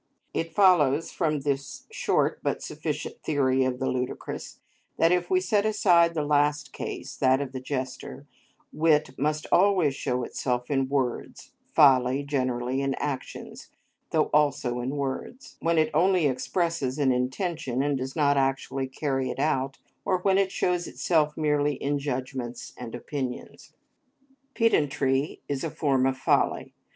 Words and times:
It 0.33 0.55
follows 0.55 1.11
from 1.11 1.41
this 1.41 1.85
short 1.91 2.39
but 2.41 2.63
sufficient 2.63 3.21
theory 3.21 3.63
of 3.65 3.77
the 3.77 3.85
ludicrous, 3.87 4.59
that, 4.97 5.11
if 5.11 5.29
we 5.29 5.39
set 5.39 5.63
aside 5.63 6.15
the 6.15 6.25
last 6.25 6.73
case, 6.73 7.15
that 7.17 7.39
of 7.39 7.51
the 7.51 7.59
jester, 7.59 8.25
wit 8.73 9.11
must 9.19 9.45
always 9.51 9.93
show 9.93 10.23
itself 10.23 10.71
in 10.71 10.89
words, 10.89 11.51
folly 11.75 12.23
generally 12.23 12.81
in 12.81 12.95
actions, 12.95 13.69
though 14.09 14.31
also 14.33 14.79
in 14.79 14.95
words, 14.95 15.57
when 15.59 15.77
it 15.77 15.91
only 15.93 16.25
expresses 16.25 16.97
an 16.97 17.11
intention 17.11 17.83
and 17.83 17.99
does 17.99 18.15
not 18.15 18.37
actually 18.37 18.87
carry 18.87 19.29
it 19.29 19.37
out, 19.37 19.77
or 20.03 20.17
when 20.17 20.39
it 20.39 20.51
shows 20.51 20.87
itself 20.87 21.37
merely 21.37 21.75
in 21.75 21.99
judgments 21.99 22.73
and 22.75 22.95
opinions. 22.95 23.73
Pedantry 24.55 25.41
is 25.47 25.63
a 25.63 25.69
form 25.69 26.07
of 26.07 26.17
folly. 26.17 26.73